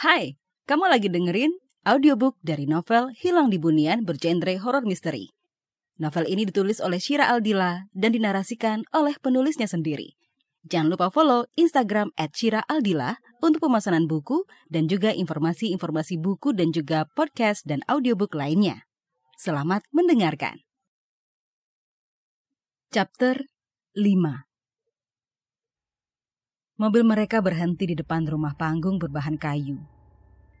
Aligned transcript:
Hai, 0.00 0.40
kamu 0.64 0.88
lagi 0.88 1.12
dengerin 1.12 1.60
audiobook 1.84 2.40
dari 2.40 2.64
novel 2.64 3.12
Hilang 3.20 3.52
di 3.52 3.60
Bunian 3.60 4.00
bergenre 4.00 4.56
horror 4.56 4.80
misteri. 4.88 5.28
Novel 6.00 6.24
ini 6.24 6.48
ditulis 6.48 6.80
oleh 6.80 6.96
Shira 6.96 7.28
Aldila 7.28 7.84
dan 7.92 8.16
dinarasikan 8.16 8.88
oleh 8.96 9.12
penulisnya 9.20 9.68
sendiri. 9.68 10.16
Jangan 10.64 10.96
lupa 10.96 11.12
follow 11.12 11.44
Instagram 11.52 12.16
at 12.16 12.32
Shira 12.32 12.64
Aldila 12.64 13.20
untuk 13.44 13.68
pemesanan 13.68 14.08
buku 14.08 14.48
dan 14.72 14.88
juga 14.88 15.12
informasi-informasi 15.12 16.16
buku 16.16 16.56
dan 16.56 16.72
juga 16.72 17.04
podcast 17.12 17.68
dan 17.68 17.84
audiobook 17.84 18.32
lainnya. 18.32 18.88
Selamat 19.36 19.84
mendengarkan. 19.92 20.64
Chapter 22.88 23.44
5 23.92 24.49
Mobil 26.80 27.04
mereka 27.04 27.44
berhenti 27.44 27.92
di 27.92 27.92
depan 27.92 28.24
rumah 28.24 28.56
panggung 28.56 28.96
berbahan 28.96 29.36
kayu. 29.36 29.76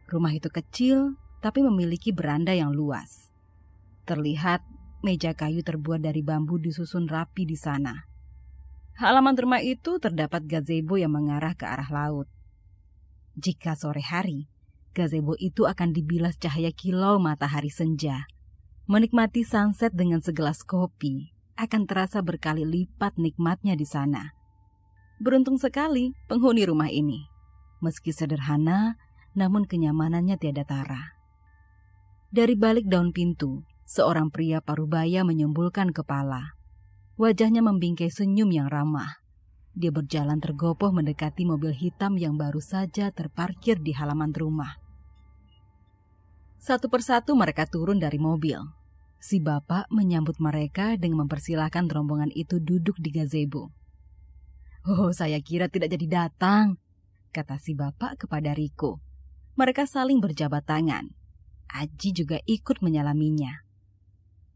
Rumah 0.04 0.36
itu 0.36 0.52
kecil, 0.52 1.16
tapi 1.40 1.64
memiliki 1.64 2.12
beranda 2.12 2.52
yang 2.52 2.76
luas. 2.76 3.32
Terlihat 4.04 4.60
meja 5.00 5.32
kayu 5.32 5.64
terbuat 5.64 6.04
dari 6.04 6.20
bambu 6.20 6.60
disusun 6.60 7.08
rapi 7.08 7.48
di 7.48 7.56
sana. 7.56 8.04
Halaman 9.00 9.32
rumah 9.32 9.64
itu 9.64 9.96
terdapat 9.96 10.44
gazebo 10.44 11.00
yang 11.00 11.16
mengarah 11.16 11.56
ke 11.56 11.64
arah 11.64 11.88
laut. 11.88 12.28
Jika 13.40 13.72
sore 13.72 14.04
hari, 14.04 14.44
gazebo 14.92 15.40
itu 15.40 15.64
akan 15.64 15.96
dibilas 15.96 16.36
cahaya 16.36 16.68
kilau 16.68 17.16
matahari 17.16 17.72
senja. 17.72 18.28
Menikmati 18.84 19.40
sunset 19.40 19.96
dengan 19.96 20.20
segelas 20.20 20.68
kopi 20.68 21.32
akan 21.56 21.88
terasa 21.88 22.20
berkali 22.20 22.68
lipat 22.68 23.16
nikmatnya 23.16 23.72
di 23.72 23.88
sana. 23.88 24.39
Beruntung 25.20 25.60
sekali 25.60 26.16
penghuni 26.32 26.64
rumah 26.64 26.88
ini. 26.88 27.28
Meski 27.84 28.08
sederhana, 28.08 28.96
namun 29.36 29.68
kenyamanannya 29.68 30.40
tiada 30.40 30.64
tara. 30.64 31.12
Dari 32.32 32.56
balik 32.56 32.88
daun 32.88 33.12
pintu, 33.12 33.60
seorang 33.84 34.32
pria 34.32 34.64
parubaya 34.64 35.20
menyembulkan 35.20 35.92
kepala. 35.92 36.56
Wajahnya 37.20 37.60
membingkai 37.60 38.08
senyum 38.08 38.48
yang 38.48 38.72
ramah. 38.72 39.20
Dia 39.76 39.92
berjalan 39.92 40.40
tergopoh 40.40 40.88
mendekati 40.88 41.44
mobil 41.44 41.76
hitam 41.76 42.16
yang 42.16 42.40
baru 42.40 42.64
saja 42.64 43.12
terparkir 43.12 43.76
di 43.76 43.92
halaman 43.92 44.32
rumah. 44.32 44.80
Satu 46.56 46.88
persatu 46.88 47.36
mereka 47.36 47.68
turun 47.68 48.00
dari 48.00 48.16
mobil. 48.16 48.56
Si 49.20 49.36
bapak 49.36 49.92
menyambut 49.92 50.40
mereka 50.40 50.96
dengan 50.96 51.28
mempersilahkan 51.28 51.92
rombongan 51.92 52.32
itu 52.32 52.56
duduk 52.56 52.96
di 52.96 53.12
gazebo. 53.12 53.68
Oh, 54.88 55.12
saya 55.12 55.36
kira 55.44 55.68
tidak 55.68 55.92
jadi 55.92 56.06
datang, 56.28 56.80
kata 57.36 57.60
si 57.60 57.76
bapak 57.76 58.24
kepada 58.24 58.56
Riko. 58.56 59.00
Mereka 59.60 59.84
saling 59.84 60.24
berjabat 60.24 60.64
tangan. 60.64 61.12
Aji 61.68 62.16
juga 62.16 62.40
ikut 62.48 62.80
menyalaminya. 62.80 63.60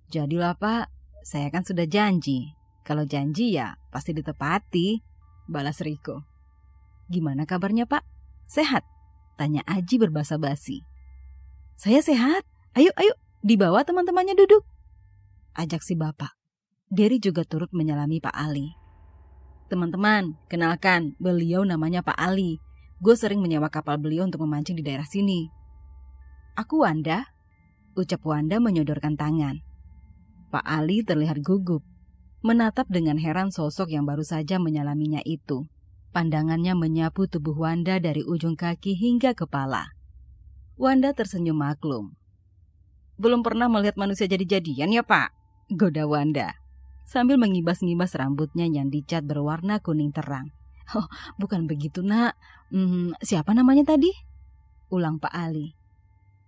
Jadilah 0.08 0.56
pak, 0.56 0.88
saya 1.20 1.52
kan 1.52 1.62
sudah 1.62 1.84
janji. 1.84 2.56
Kalau 2.84 3.04
janji 3.04 3.56
ya 3.56 3.76
pasti 3.92 4.16
ditepati, 4.16 5.00
balas 5.44 5.84
Riko. 5.84 6.24
Gimana 7.12 7.44
kabarnya 7.44 7.84
pak? 7.84 8.04
Sehat? 8.48 8.84
Tanya 9.36 9.60
Aji 9.68 10.00
berbahasa 10.00 10.40
basi. 10.40 10.80
Saya 11.76 12.00
sehat. 12.00 12.46
Ayo, 12.74 12.90
ayo, 12.96 13.14
dibawa 13.44 13.84
teman-temannya 13.84 14.34
duduk. 14.34 14.64
Ajak 15.54 15.84
si 15.84 15.94
bapak. 15.94 16.34
Derry 16.90 17.18
juga 17.22 17.42
turut 17.46 17.70
menyalami 17.70 18.18
Pak 18.18 18.34
Ali. 18.34 18.83
Teman-teman, 19.74 20.38
kenalkan, 20.46 21.18
beliau 21.18 21.66
namanya 21.66 21.98
Pak 21.98 22.14
Ali. 22.14 22.62
Gue 23.02 23.18
sering 23.18 23.42
menyewa 23.42 23.66
kapal 23.74 23.98
beliau 23.98 24.22
untuk 24.22 24.46
memancing 24.46 24.78
di 24.78 24.86
daerah 24.86 25.02
sini. 25.02 25.50
Aku 26.54 26.86
Wanda, 26.86 27.26
ucap 27.98 28.22
Wanda 28.22 28.62
menyodorkan 28.62 29.18
tangan. 29.18 29.66
Pak 30.54 30.62
Ali 30.62 31.02
terlihat 31.02 31.42
gugup, 31.42 31.82
menatap 32.46 32.86
dengan 32.86 33.18
heran 33.18 33.50
sosok 33.50 33.90
yang 33.90 34.06
baru 34.06 34.22
saja 34.22 34.62
menyalaminya 34.62 35.26
itu. 35.26 35.66
Pandangannya 36.14 36.78
menyapu 36.78 37.26
tubuh 37.26 37.58
Wanda 37.58 37.98
dari 37.98 38.22
ujung 38.22 38.54
kaki 38.54 38.94
hingga 38.94 39.34
kepala. 39.34 39.90
Wanda 40.78 41.10
tersenyum 41.18 41.58
maklum. 41.58 42.14
Belum 43.18 43.42
pernah 43.42 43.66
melihat 43.66 43.98
manusia 43.98 44.30
jadi-jadian 44.30 44.94
ya 44.94 45.02
pak? 45.02 45.34
Goda 45.66 46.06
Wanda 46.06 46.62
sambil 47.04 47.36
mengibas-ngibas 47.36 48.16
rambutnya 48.16 48.66
yang 48.68 48.88
dicat 48.90 49.24
berwarna 49.24 49.78
kuning 49.80 50.10
terang. 50.10 50.50
Oh, 50.92 51.08
bukan 51.40 51.64
begitu 51.64 52.04
nak. 52.04 52.36
Hmm, 52.68 53.16
siapa 53.24 53.56
namanya 53.56 53.96
tadi? 53.96 54.12
Ulang 54.92 55.16
Pak 55.16 55.32
Ali. 55.32 55.72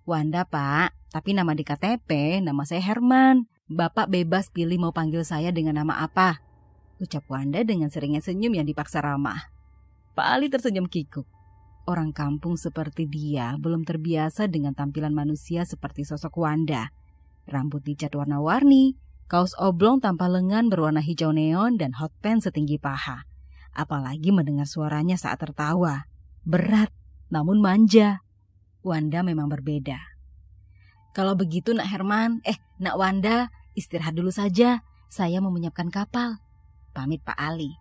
Wanda 0.06 0.46
pak, 0.46 0.94
tapi 1.10 1.34
nama 1.34 1.50
di 1.50 1.66
KTP, 1.66 2.38
nama 2.38 2.62
saya 2.62 2.78
Herman. 2.78 3.50
Bapak 3.66 4.06
bebas 4.06 4.54
pilih 4.54 4.78
mau 4.78 4.94
panggil 4.94 5.26
saya 5.26 5.50
dengan 5.50 5.82
nama 5.82 5.98
apa. 5.98 6.38
Ucap 7.02 7.26
Wanda 7.26 7.66
dengan 7.66 7.90
seringnya 7.90 8.22
senyum 8.22 8.54
yang 8.54 8.70
dipaksa 8.70 9.02
ramah. 9.02 9.50
Pak 10.14 10.26
Ali 10.30 10.46
tersenyum 10.46 10.86
kikuk. 10.86 11.26
Orang 11.90 12.14
kampung 12.14 12.54
seperti 12.54 13.10
dia 13.10 13.58
belum 13.58 13.82
terbiasa 13.82 14.46
dengan 14.46 14.78
tampilan 14.78 15.10
manusia 15.10 15.66
seperti 15.66 16.06
sosok 16.06 16.38
Wanda. 16.38 16.94
Rambut 17.50 17.82
dicat 17.82 18.14
warna-warni, 18.14 18.94
kaos 19.26 19.54
oblong 19.58 19.98
tanpa 19.98 20.30
lengan 20.30 20.70
berwarna 20.70 21.02
hijau 21.02 21.34
neon 21.34 21.78
dan 21.78 21.94
hot 21.98 22.14
pants 22.22 22.46
setinggi 22.46 22.78
paha. 22.78 23.26
Apalagi 23.76 24.32
mendengar 24.32 24.64
suaranya 24.64 25.20
saat 25.20 25.42
tertawa. 25.42 26.08
Berat, 26.46 26.88
namun 27.28 27.60
manja. 27.60 28.24
Wanda 28.80 29.20
memang 29.20 29.50
berbeda. 29.50 29.98
Kalau 31.12 31.34
begitu 31.34 31.74
nak 31.74 31.90
Herman, 31.90 32.40
eh 32.46 32.56
nak 32.78 32.96
Wanda, 32.96 33.52
istirahat 33.76 34.16
dulu 34.16 34.32
saja. 34.32 34.84
Saya 35.08 35.40
mau 35.40 35.52
menyiapkan 35.52 35.88
kapal. 35.92 36.40
Pamit 36.96 37.20
Pak 37.24 37.36
Ali. 37.36 37.72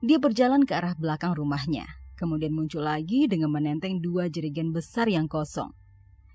Dia 0.00 0.20
berjalan 0.20 0.62
ke 0.68 0.76
arah 0.76 0.94
belakang 0.96 1.34
rumahnya. 1.34 1.84
Kemudian 2.18 2.50
muncul 2.50 2.82
lagi 2.82 3.30
dengan 3.30 3.54
menenteng 3.54 4.02
dua 4.02 4.26
jerigen 4.26 4.74
besar 4.74 5.06
yang 5.06 5.30
kosong. 5.30 5.70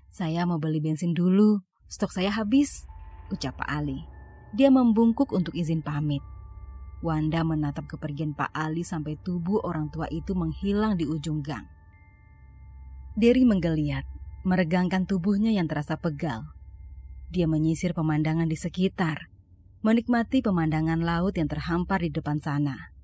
Saya 0.08 0.46
mau 0.48 0.62
beli 0.62 0.78
bensin 0.78 1.12
dulu, 1.12 1.60
stok 1.90 2.14
saya 2.14 2.30
habis, 2.32 2.86
ucap 3.34 3.58
Pak 3.58 3.68
Ali. 3.68 4.13
Dia 4.54 4.70
membungkuk 4.70 5.34
untuk 5.34 5.50
izin 5.58 5.82
pamit. 5.82 6.22
Wanda 7.02 7.42
menatap 7.42 7.90
kepergian 7.90 8.38
Pak 8.38 8.54
Ali 8.54 8.86
sampai 8.86 9.18
tubuh 9.18 9.58
orang 9.66 9.90
tua 9.90 10.06
itu 10.14 10.30
menghilang 10.32 10.94
di 10.94 11.04
ujung 11.04 11.42
gang. 11.42 11.66
Derry 13.18 13.42
menggeliat, 13.42 14.06
meregangkan 14.46 15.10
tubuhnya 15.10 15.50
yang 15.50 15.66
terasa 15.66 15.98
pegal. 15.98 16.54
Dia 17.34 17.50
menyisir 17.50 17.98
pemandangan 17.98 18.46
di 18.46 18.54
sekitar, 18.54 19.26
menikmati 19.82 20.38
pemandangan 20.38 21.02
laut 21.02 21.34
yang 21.34 21.50
terhampar 21.50 21.98
di 22.00 22.14
depan 22.14 22.38
sana. 22.38 22.94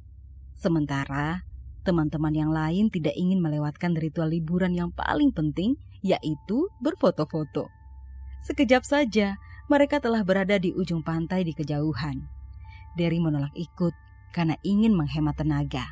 Sementara 0.54 1.42
teman-teman 1.82 2.32
yang 2.32 2.54
lain 2.54 2.94
tidak 2.94 3.18
ingin 3.18 3.42
melewatkan 3.42 3.98
ritual 3.98 4.30
liburan 4.30 4.70
yang 4.70 4.94
paling 4.94 5.34
penting, 5.34 5.74
yaitu 6.00 6.70
berfoto-foto. 6.78 7.66
Sekejap 8.46 8.86
saja, 8.86 9.36
mereka 9.70 10.02
telah 10.02 10.26
berada 10.26 10.58
di 10.58 10.74
ujung 10.74 11.06
pantai 11.06 11.46
di 11.46 11.54
kejauhan. 11.54 12.26
Derry 12.98 13.22
menolak 13.22 13.54
ikut 13.54 13.94
karena 14.34 14.58
ingin 14.66 14.98
menghemat 14.98 15.38
tenaga. 15.38 15.86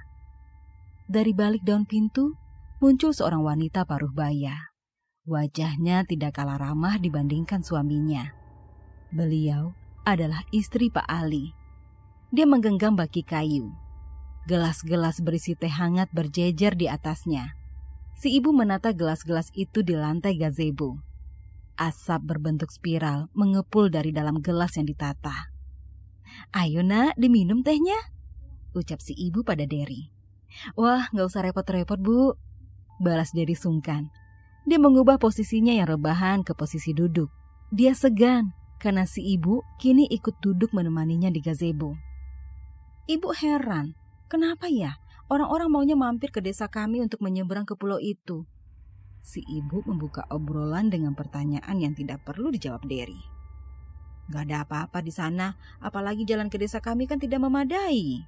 Dari 1.07 1.31
balik 1.31 1.63
daun 1.63 1.87
pintu, 1.87 2.35
muncul 2.83 3.15
seorang 3.15 3.41
wanita 3.47 3.87
paruh 3.87 4.11
baya. 4.11 4.75
Wajahnya 5.31 6.03
tidak 6.11 6.43
kalah 6.43 6.59
ramah 6.59 6.99
dibandingkan 6.99 7.63
suaminya. 7.63 8.35
Beliau 9.15 9.73
adalah 10.03 10.43
istri 10.51 10.91
Pak 10.91 11.07
Ali. 11.07 11.55
Dia 12.35 12.51
menggenggam 12.51 12.99
baki 12.99 13.23
kayu. 13.23 13.71
Gelas-gelas 14.51 15.23
berisi 15.23 15.55
teh 15.55 15.71
hangat 15.71 16.11
berjejer 16.11 16.75
di 16.75 16.91
atasnya. 16.91 17.55
Si 18.19 18.35
ibu 18.35 18.51
menata 18.51 18.91
gelas-gelas 18.91 19.55
itu 19.55 19.87
di 19.87 19.95
lantai 19.95 20.35
gazebo. 20.35 21.08
Asap 21.79 22.27
berbentuk 22.27 22.75
spiral 22.75 23.31
mengepul 23.39 23.87
dari 23.87 24.11
dalam 24.11 24.43
gelas 24.43 24.75
yang 24.75 24.91
ditata. 24.91 25.55
Ayo 26.51 26.83
nak, 26.83 27.15
diminum 27.15 27.63
tehnya, 27.63 27.95
ucap 28.75 28.99
si 28.99 29.15
ibu 29.15 29.47
pada 29.47 29.63
Derry. 29.63 30.11
Wah, 30.75 31.07
nggak 31.15 31.27
usah 31.31 31.47
repot-repot 31.47 32.03
bu, 32.03 32.35
balas 32.99 33.31
Derry 33.31 33.55
sungkan. 33.55 34.11
Dia 34.67 34.83
mengubah 34.83 35.23
posisinya 35.23 35.71
yang 35.71 35.87
rebahan 35.87 36.43
ke 36.43 36.53
posisi 36.59 36.91
duduk. 36.91 37.31
Dia 37.71 37.95
segan 37.95 38.53
karena 38.83 39.07
si 39.07 39.23
ibu 39.23 39.63
kini 39.79 40.11
ikut 40.11 40.43
duduk 40.43 40.75
menemaninya 40.75 41.31
di 41.31 41.39
gazebo. 41.39 41.95
Ibu 43.07 43.29
heran, 43.39 43.95
kenapa 44.27 44.67
ya 44.67 44.99
orang-orang 45.31 45.71
maunya 45.71 45.97
mampir 45.97 46.35
ke 46.35 46.43
desa 46.43 46.67
kami 46.67 47.01
untuk 47.01 47.23
menyeberang 47.23 47.65
ke 47.65 47.79
pulau 47.79 48.03
itu? 48.03 48.45
Si 49.29 49.45
ibu 49.45 49.85
membuka 49.85 50.25
obrolan 50.33 50.89
dengan 50.89 51.13
pertanyaan 51.13 51.77
yang 51.77 51.93
tidak 51.93 52.25
perlu 52.25 52.49
dijawab 52.49 52.89
Derry. 52.89 53.21
Gak 54.33 54.49
ada 54.49 54.65
apa-apa 54.65 55.05
di 55.05 55.13
sana, 55.13 55.53
apalagi 55.85 56.25
jalan 56.25 56.49
ke 56.49 56.57
desa 56.57 56.81
kami 56.81 57.05
kan 57.05 57.21
tidak 57.21 57.45
memadai. 57.45 58.25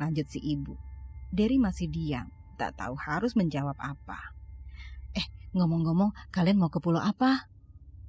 Lanjut 0.00 0.32
si 0.32 0.40
ibu. 0.40 0.80
Derry 1.28 1.60
masih 1.60 1.92
diam, 1.92 2.32
tak 2.56 2.80
tahu 2.80 2.96
harus 2.96 3.36
menjawab 3.36 3.76
apa. 3.76 4.32
Eh, 5.12 5.28
Ngomong-ngomong, 5.52 6.16
kalian 6.32 6.56
mau 6.56 6.72
ke 6.72 6.80
pulau 6.80 7.04
apa? 7.04 7.44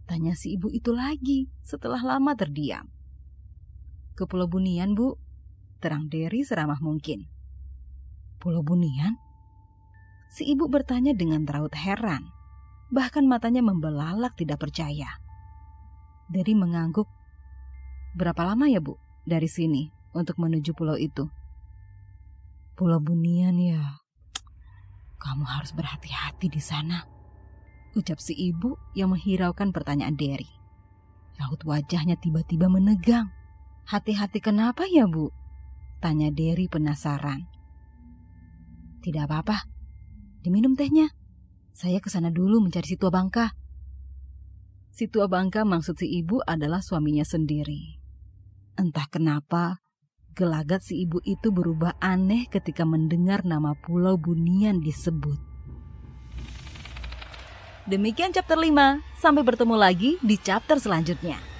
Tanya 0.08 0.32
si 0.32 0.56
ibu 0.56 0.72
itu 0.72 0.96
lagi 0.96 1.52
setelah 1.68 2.00
lama 2.00 2.32
terdiam. 2.40 2.88
Ke 4.16 4.24
Pulau 4.24 4.48
Bunian, 4.48 4.96
Bu. 4.96 5.20
Terang 5.84 6.08
Derry 6.08 6.48
seramah 6.48 6.80
mungkin. 6.80 7.28
Pulau 8.40 8.64
Bunian? 8.64 9.20
Si 10.32 10.48
ibu 10.48 10.72
bertanya 10.72 11.12
dengan 11.12 11.44
raut 11.44 11.76
heran. 11.76 12.32
Bahkan 12.88 13.28
matanya 13.28 13.60
membelalak 13.60 14.40
tidak 14.40 14.64
percaya. 14.64 15.20
Derry 16.32 16.56
mengangguk. 16.56 17.12
Berapa 18.16 18.48
lama 18.48 18.72
ya, 18.72 18.80
Bu, 18.80 18.96
dari 19.28 19.52
sini 19.52 19.92
untuk 20.16 20.40
menuju 20.40 20.72
pulau 20.72 20.96
itu? 20.96 21.28
Pulau 22.80 23.04
Bunian 23.04 23.60
ya. 23.60 24.00
Kamu 25.20 25.44
harus 25.44 25.76
berhati-hati 25.76 26.48
di 26.48 26.64
sana. 26.64 27.04
Ucap 27.92 28.24
si 28.24 28.32
ibu 28.32 28.80
yang 28.96 29.12
menghiraukan 29.12 29.76
pertanyaan 29.76 30.16
Derry. 30.16 30.48
Raut 31.36 31.60
wajahnya 31.68 32.16
tiba-tiba 32.16 32.72
menegang. 32.72 33.28
Hati-hati 33.84 34.40
kenapa 34.40 34.88
ya, 34.88 35.04
Bu? 35.12 35.28
Tanya 36.00 36.32
Derry 36.32 36.72
penasaran. 36.72 37.52
Tidak 39.04 39.28
apa-apa. 39.28 39.81
Diminum 40.42 40.74
tehnya. 40.74 41.14
Saya 41.72 42.02
ke 42.04 42.10
sana 42.10 42.34
dulu 42.34 42.62
mencari 42.62 42.86
si 42.86 42.98
tua 42.98 43.14
bangka. 43.14 43.54
Si 44.92 45.08
tua 45.08 45.30
bangka 45.32 45.64
maksud 45.64 45.96
si 45.98 46.10
ibu 46.10 46.44
adalah 46.44 46.84
suaminya 46.84 47.24
sendiri. 47.24 47.98
Entah 48.76 49.08
kenapa, 49.08 49.82
Gelagat 50.32 50.88
si 50.88 51.04
ibu 51.04 51.20
itu 51.28 51.52
berubah 51.52 52.00
aneh 52.00 52.48
ketika 52.48 52.88
mendengar 52.88 53.44
nama 53.44 53.76
Pulau 53.76 54.16
Bunian 54.16 54.80
disebut. 54.80 55.36
Demikian 57.84 58.32
chapter 58.32 58.56
5, 58.56 59.04
sampai 59.20 59.44
bertemu 59.44 59.76
lagi 59.76 60.16
di 60.24 60.40
chapter 60.40 60.80
selanjutnya. 60.80 61.51